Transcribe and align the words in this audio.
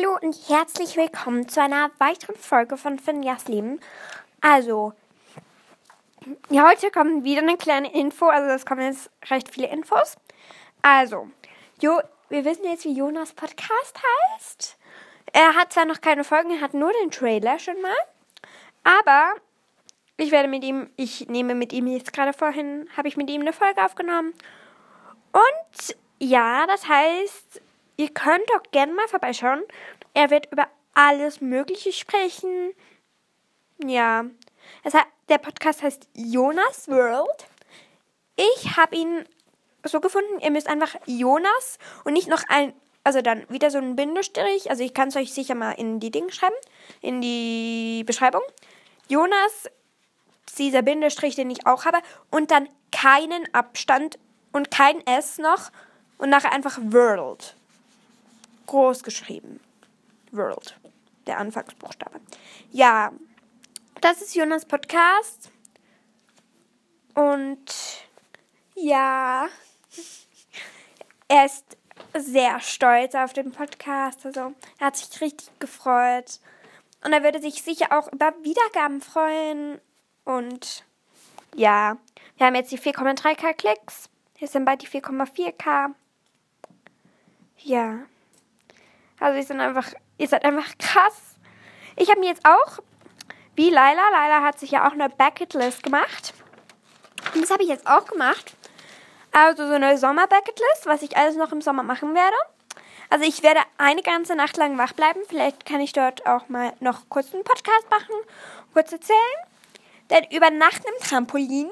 Hallo 0.00 0.16
und 0.22 0.48
herzlich 0.48 0.96
willkommen 0.96 1.48
zu 1.48 1.60
einer 1.60 1.90
weiteren 1.98 2.36
Folge 2.36 2.76
von 2.76 2.98
Finjas 2.98 3.48
Leben. 3.48 3.80
Also, 4.40 4.92
ja, 6.48 6.68
heute 6.68 6.90
kommt 6.90 7.24
wieder 7.24 7.42
eine 7.42 7.56
kleine 7.56 7.92
Info. 7.92 8.26
Also, 8.26 8.48
es 8.50 8.64
kommen 8.64 8.82
jetzt 8.82 9.10
recht 9.28 9.52
viele 9.52 9.68
Infos. 9.68 10.16
Also, 10.80 11.28
jo, 11.80 12.00
wir 12.28 12.44
wissen 12.44 12.64
jetzt, 12.64 12.84
wie 12.84 12.94
Jonas 12.94 13.32
Podcast 13.32 13.98
heißt. 14.36 14.78
Er 15.32 15.54
hat 15.54 15.72
zwar 15.72 15.84
noch 15.84 16.00
keine 16.00 16.24
Folgen, 16.24 16.50
er 16.50 16.60
hat 16.60 16.72
nur 16.72 16.92
den 17.02 17.10
Trailer 17.10 17.58
schon 17.58 17.80
mal. 17.82 17.96
Aber 18.84 19.34
ich 20.16 20.30
werde 20.30 20.48
mit 20.48 20.64
ihm, 20.64 20.90
ich 20.96 21.28
nehme 21.28 21.54
mit 21.54 21.72
ihm 21.72 21.86
jetzt 21.88 22.12
gerade 22.12 22.32
vorhin, 22.32 22.88
habe 22.96 23.08
ich 23.08 23.16
mit 23.16 23.28
ihm 23.28 23.42
eine 23.42 23.52
Folge 23.52 23.84
aufgenommen. 23.84 24.32
Und 25.32 25.96
ja, 26.18 26.66
das 26.66 26.88
heißt, 26.88 27.60
Ihr 28.00 28.08
könnt 28.08 28.48
doch 28.48 28.62
gerne 28.70 28.94
mal 28.94 29.08
vorbeischauen. 29.08 29.62
Er 30.14 30.30
wird 30.30 30.50
über 30.50 30.68
alles 30.94 31.42
Mögliche 31.42 31.92
sprechen. 31.92 32.72
Ja. 33.84 34.24
Das 34.84 34.94
heißt, 34.94 35.06
der 35.28 35.36
Podcast 35.36 35.82
heißt 35.82 36.08
Jonas 36.14 36.88
World. 36.88 37.46
Ich 38.36 38.78
habe 38.78 38.96
ihn 38.96 39.26
so 39.84 40.00
gefunden, 40.00 40.40
ihr 40.40 40.50
müsst 40.50 40.66
einfach 40.66 40.94
Jonas 41.04 41.78
und 42.04 42.14
nicht 42.14 42.28
noch 42.28 42.42
ein, 42.48 42.72
also 43.04 43.20
dann 43.20 43.46
wieder 43.50 43.70
so 43.70 43.76
ein 43.76 43.96
Bindestrich. 43.96 44.70
Also 44.70 44.82
ich 44.82 44.94
kann 44.94 45.08
es 45.08 45.16
euch 45.16 45.34
sicher 45.34 45.54
mal 45.54 45.72
in 45.72 46.00
die 46.00 46.10
Dinge 46.10 46.32
schreiben, 46.32 46.56
in 47.02 47.20
die 47.20 48.02
Beschreibung. 48.06 48.40
Jonas, 49.08 49.68
dieser 50.56 50.80
Bindestrich, 50.80 51.34
den 51.34 51.50
ich 51.50 51.66
auch 51.66 51.84
habe, 51.84 51.98
und 52.30 52.50
dann 52.50 52.66
keinen 52.92 53.52
Abstand 53.52 54.18
und 54.52 54.70
kein 54.70 55.06
S 55.06 55.36
noch 55.36 55.70
und 56.16 56.30
nachher 56.30 56.52
einfach 56.52 56.78
World 56.80 57.59
groß 58.70 59.02
geschrieben. 59.02 59.60
World. 60.30 60.78
Der 61.26 61.38
Anfangsbuchstabe. 61.38 62.20
Ja, 62.70 63.12
das 64.00 64.22
ist 64.22 64.34
Jonas 64.34 64.64
Podcast. 64.64 65.50
Und 67.14 67.64
ja, 68.76 69.48
er 71.26 71.46
ist 71.46 71.76
sehr 72.16 72.60
stolz 72.60 73.14
auf 73.16 73.32
den 73.32 73.50
Podcast. 73.50 74.24
Also, 74.24 74.54
er 74.78 74.86
hat 74.86 74.96
sich 74.96 75.20
richtig 75.20 75.50
gefreut. 75.58 76.38
Und 77.02 77.12
er 77.12 77.24
würde 77.24 77.40
sich 77.40 77.62
sicher 77.62 77.86
auch 77.90 78.12
über 78.12 78.32
Wiedergaben 78.42 79.00
freuen. 79.00 79.80
Und 80.24 80.84
ja, 81.56 81.96
wir 82.36 82.46
haben 82.46 82.54
jetzt 82.54 82.70
die 82.70 82.78
4,3k 82.78 83.52
Klicks. 83.54 84.08
Hier 84.36 84.46
sind 84.46 84.64
bald 84.64 84.82
die 84.82 84.86
4,4k. 84.86 85.92
Ja. 87.58 88.06
Also 89.20 89.36
ihr 89.36 89.44
seid 89.44 89.60
einfach, 89.60 89.92
ihr 90.18 90.28
seid 90.28 90.44
einfach 90.44 90.76
krass. 90.78 91.36
Ich 91.96 92.10
habe 92.10 92.20
mir 92.20 92.30
jetzt 92.30 92.46
auch, 92.46 92.78
wie 93.54 93.68
Laila, 93.68 94.08
Laila 94.10 94.42
hat 94.42 94.58
sich 94.58 94.70
ja 94.70 94.88
auch 94.88 94.92
eine 94.92 95.10
Bucketlist 95.10 95.82
gemacht. 95.82 96.32
Und 97.34 97.42
das 97.42 97.50
habe 97.50 97.62
ich 97.62 97.68
jetzt 97.68 97.86
auch 97.86 98.06
gemacht. 98.06 98.54
Also 99.32 99.66
so 99.68 99.74
eine 99.74 99.96
Sommer-Bucketlist, 99.98 100.86
was 100.86 101.02
ich 101.02 101.16
alles 101.16 101.36
noch 101.36 101.52
im 101.52 101.60
Sommer 101.60 101.82
machen 101.82 102.14
werde. 102.14 102.36
Also 103.10 103.24
ich 103.26 103.42
werde 103.42 103.60
eine 103.76 104.02
ganze 104.02 104.34
Nacht 104.34 104.56
lang 104.56 104.78
wach 104.78 104.94
bleiben. 104.94 105.20
Vielleicht 105.28 105.66
kann 105.66 105.80
ich 105.80 105.92
dort 105.92 106.26
auch 106.26 106.48
mal 106.48 106.72
noch 106.80 107.08
kurz 107.08 107.34
einen 107.34 107.44
Podcast 107.44 107.90
machen, 107.90 108.14
kurz 108.72 108.90
erzählen. 108.92 109.18
Dann 110.08 110.24
übernachten 110.30 110.86
im 110.86 111.06
Trampolin. 111.06 111.70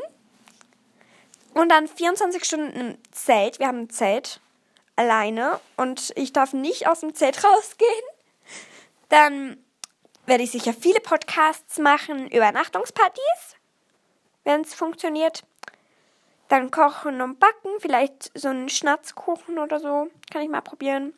Und 1.54 1.70
dann 1.70 1.88
24 1.88 2.44
Stunden 2.44 2.72
im 2.72 2.98
Zelt. 3.10 3.58
Wir 3.58 3.68
haben 3.68 3.82
ein 3.82 3.90
Zelt 3.90 4.40
alleine 4.98 5.60
und 5.76 6.12
ich 6.16 6.32
darf 6.32 6.52
nicht 6.52 6.88
aus 6.88 7.00
dem 7.00 7.14
Zelt 7.14 7.42
rausgehen. 7.44 8.04
Dann 9.08 9.56
werde 10.26 10.42
ich 10.42 10.50
sicher 10.50 10.74
viele 10.74 11.00
Podcasts 11.00 11.78
machen, 11.78 12.28
Übernachtungspartys, 12.28 13.56
wenn 14.44 14.60
es 14.60 14.74
funktioniert. 14.74 15.44
Dann 16.48 16.70
kochen 16.70 17.20
und 17.20 17.38
backen, 17.38 17.70
vielleicht 17.78 18.30
so 18.38 18.48
einen 18.48 18.68
Schnatzkuchen 18.68 19.58
oder 19.58 19.80
so, 19.80 20.10
kann 20.30 20.42
ich 20.42 20.48
mal 20.48 20.62
probieren. 20.62 21.14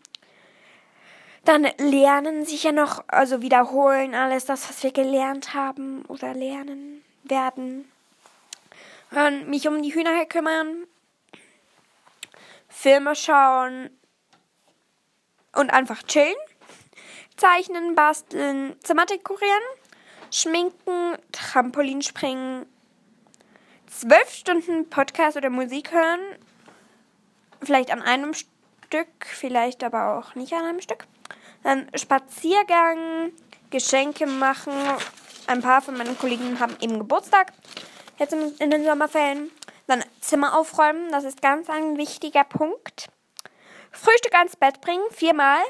Dann 1.44 1.66
lernen 1.78 2.44
sicher 2.44 2.72
noch, 2.72 3.02
also 3.08 3.40
wiederholen 3.40 4.14
alles 4.14 4.44
das, 4.44 4.68
was 4.68 4.82
wir 4.82 4.92
gelernt 4.92 5.54
haben 5.54 6.04
oder 6.06 6.34
lernen 6.34 7.02
werden. 7.24 7.90
Dann 9.10 9.48
mich 9.48 9.66
um 9.66 9.82
die 9.82 9.94
Hühner 9.94 10.26
kümmern, 10.26 10.86
Filme 12.70 13.14
schauen 13.14 13.90
und 15.54 15.70
einfach 15.70 16.02
chillen. 16.04 16.34
Zeichnen, 17.36 17.94
basteln, 17.94 18.76
Zimmer 18.82 19.06
dekorieren, 19.06 19.62
schminken, 20.30 21.16
Trampolin 21.32 22.02
springen, 22.02 22.66
zwölf 23.86 24.30
Stunden 24.30 24.88
Podcast 24.90 25.36
oder 25.36 25.50
Musik 25.50 25.92
hören. 25.92 26.20
Vielleicht 27.62 27.90
an 27.92 28.02
einem 28.02 28.34
Stück, 28.34 29.08
vielleicht 29.20 29.82
aber 29.84 30.18
auch 30.18 30.34
nicht 30.34 30.52
an 30.52 30.64
einem 30.64 30.80
Stück. 30.80 31.06
Dann 31.62 31.88
Spaziergang, 31.94 33.32
Geschenke 33.70 34.26
machen. 34.26 34.72
Ein 35.46 35.62
paar 35.62 35.82
von 35.82 35.96
meinen 35.96 36.18
Kollegen 36.18 36.60
haben 36.60 36.76
eben 36.80 36.98
Geburtstag. 36.98 37.52
Jetzt 38.18 38.34
in 38.34 38.70
den 38.70 38.84
Sommerferien. 38.84 39.50
Zimmer 40.30 40.56
aufräumen, 40.56 41.10
das 41.10 41.24
ist 41.24 41.42
ganz 41.42 41.68
ein 41.68 41.96
wichtiger 41.96 42.44
Punkt. 42.44 43.10
Frühstück 43.90 44.32
ans 44.34 44.54
Bett 44.54 44.80
bringen, 44.80 45.02
viermal. 45.10 45.60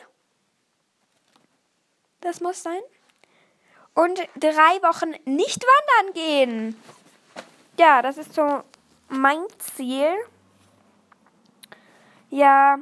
Das 2.21 2.43
muss 2.43 2.63
sein. 2.63 2.83
Und 3.95 4.19
drei 4.37 4.83
Wochen 4.83 5.15
nicht 5.25 5.65
wandern 5.65 6.13
gehen. 6.13 6.83
Ja, 7.79 8.03
das 8.03 8.19
ist 8.19 8.35
so 8.35 8.63
mein 9.09 9.47
Ziel. 9.57 10.15
Ja, 12.29 12.79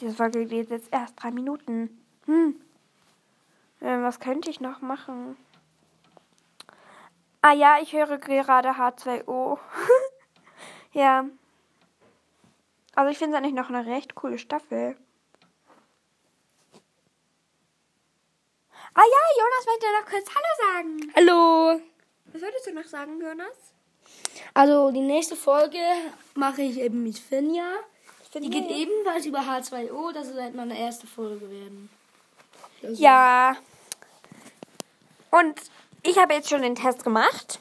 diese 0.00 0.16
Folge 0.16 0.44
geht 0.44 0.70
jetzt 0.70 0.92
erst 0.92 1.22
drei 1.22 1.30
Minuten. 1.30 2.04
Hm. 2.26 2.60
Was 3.78 4.18
könnte 4.18 4.50
ich 4.50 4.60
noch 4.60 4.80
machen? 4.80 5.36
Ah 7.42 7.52
ja, 7.52 7.78
ich 7.80 7.92
höre 7.92 8.18
gerade 8.18 8.70
H2O. 8.70 9.60
Ja. 10.94 11.26
Also 12.94 13.10
ich 13.10 13.18
finde 13.18 13.36
es 13.36 13.42
eigentlich 13.42 13.54
noch 13.54 13.68
eine 13.68 13.84
recht 13.84 14.14
coole 14.14 14.38
Staffel. 14.38 14.96
Ah 18.96 19.02
ja, 19.02 19.22
Jonas 19.38 19.66
wollte 19.66 19.86
noch 20.00 20.08
kurz 20.08 20.28
Hallo 20.34 20.52
sagen. 20.72 21.12
Hallo. 21.16 21.80
Was 22.32 22.42
wolltest 22.42 22.66
du 22.66 22.74
noch 22.74 22.84
sagen, 22.84 23.20
Jonas? 23.20 23.74
Also 24.54 24.92
die 24.92 25.00
nächste 25.00 25.34
Folge 25.34 25.78
mache 26.34 26.62
ich 26.62 26.78
eben 26.78 27.02
mit 27.02 27.18
Finja. 27.18 27.66
Die 28.34 28.50
geht 28.50 28.70
ebenfalls 28.70 29.26
über 29.26 29.40
H2O. 29.40 30.12
Das 30.12 30.28
wird 30.28 30.40
halt 30.40 30.54
meine 30.54 30.78
erste 30.78 31.06
Folge 31.06 31.50
werden. 31.50 31.90
Also 32.82 33.02
ja. 33.02 33.56
Und 35.30 35.60
ich 36.02 36.18
habe 36.18 36.34
jetzt 36.34 36.48
schon 36.48 36.62
den 36.62 36.74
Test 36.76 37.02
gemacht. 37.02 37.58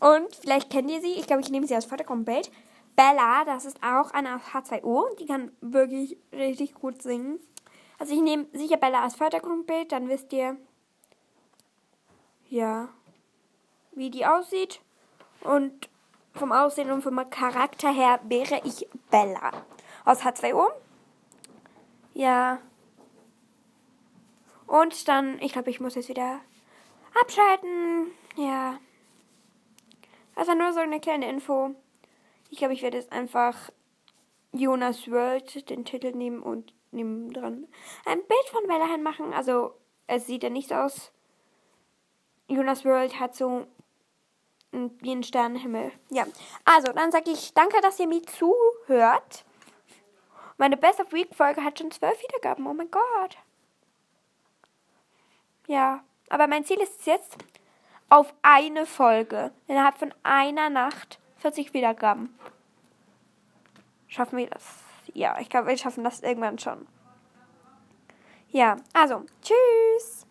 Und 0.00 0.34
vielleicht 0.36 0.70
kennt 0.70 0.90
ihr 0.90 1.00
sie. 1.00 1.14
Ich 1.14 1.26
glaube, 1.26 1.42
ich 1.42 1.50
nehme 1.50 1.66
sie 1.66 1.74
als 1.74 1.84
Vordergrundbild. 1.84 2.50
Bella, 2.96 3.44
das 3.44 3.64
ist 3.64 3.82
auch 3.82 4.10
eine 4.12 4.36
aus 4.36 4.42
H2O. 4.52 5.16
Die 5.16 5.26
kann 5.26 5.52
wirklich 5.60 6.16
richtig 6.32 6.74
gut 6.74 7.02
singen. 7.02 7.40
Also 7.98 8.14
ich 8.14 8.20
nehme 8.20 8.46
sicher 8.52 8.76
Bella 8.76 9.02
als 9.02 9.14
Vordergrundbild, 9.14 9.92
dann 9.92 10.08
wisst 10.08 10.32
ihr, 10.32 10.56
ja, 12.48 12.88
wie 13.92 14.10
die 14.10 14.26
aussieht. 14.26 14.80
Und 15.40 15.88
vom 16.34 16.52
Aussehen 16.52 16.90
und 16.90 17.02
vom 17.02 17.16
Charakter 17.30 17.92
her 17.92 18.20
wäre 18.24 18.60
ich 18.64 18.88
Bella 19.10 19.52
aus 20.04 20.22
H2O. 20.22 20.70
Ja. 22.14 22.58
Und 24.66 25.08
dann, 25.08 25.38
ich 25.40 25.52
glaube, 25.52 25.70
ich 25.70 25.80
muss 25.80 25.94
jetzt 25.94 26.08
wieder 26.08 26.40
abschalten. 27.20 28.10
Ja. 28.36 28.78
Also 30.34 30.54
nur 30.54 30.72
so 30.72 30.80
eine 30.80 31.00
kleine 31.00 31.28
Info. 31.28 31.74
Ich 32.50 32.58
glaube, 32.58 32.74
ich 32.74 32.82
werde 32.82 32.98
jetzt 32.98 33.12
einfach 33.12 33.70
Jonas 34.52 35.10
World 35.10 35.68
den 35.68 35.84
Titel 35.84 36.12
nehmen 36.12 36.42
und 36.42 36.72
neben 36.92 37.32
dran 37.32 37.66
ein 38.06 38.18
Bild 38.18 38.48
von 38.50 38.66
Bellahan 38.66 39.02
machen. 39.02 39.32
Also 39.32 39.74
es 40.06 40.26
sieht 40.26 40.42
ja 40.42 40.50
nicht 40.50 40.68
so 40.68 40.76
aus. 40.76 41.12
Jonas 42.48 42.84
World 42.84 43.18
hat 43.18 43.34
so 43.34 43.66
wie 44.72 45.12
ein 45.12 45.22
Sternenhimmel. 45.22 45.92
Ja. 46.10 46.26
Also, 46.64 46.92
dann 46.92 47.12
sage 47.12 47.30
ich 47.30 47.54
danke, 47.54 47.80
dass 47.80 48.00
ihr 48.00 48.08
mir 48.08 48.22
zuhört. 48.22 49.44
Meine 50.56 50.76
Best 50.76 51.00
of 51.00 51.12
Week 51.12 51.34
Folge 51.34 51.62
hat 51.62 51.78
schon 51.78 51.90
zwölf 51.90 52.20
Wiedergaben. 52.22 52.66
Oh 52.66 52.74
mein 52.74 52.90
Gott. 52.90 53.38
Ja. 55.66 56.04
Aber 56.28 56.46
mein 56.46 56.64
Ziel 56.64 56.80
ist 56.80 57.06
jetzt 57.06 57.36
auf 58.08 58.34
eine 58.42 58.86
Folge 58.86 59.52
innerhalb 59.68 59.98
von 59.98 60.12
einer 60.22 60.70
Nacht 60.70 61.18
40 61.44 61.74
Wiedergaben. 61.74 62.34
Schaffen 64.08 64.38
wir 64.38 64.46
das? 64.46 64.64
Ja, 65.12 65.38
ich 65.40 65.50
glaube, 65.50 65.66
wir 65.68 65.76
schaffen 65.76 66.02
das 66.02 66.22
irgendwann 66.22 66.58
schon. 66.58 66.86
Ja, 68.48 68.78
also, 68.94 69.26
tschüss. 69.42 70.23